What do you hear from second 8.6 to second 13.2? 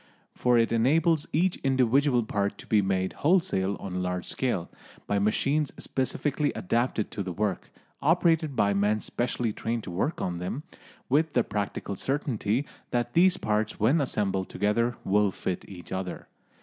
men specially trained to work them, with the practical certainty that